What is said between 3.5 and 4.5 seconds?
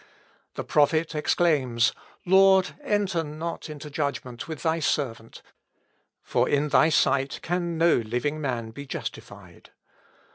into judgment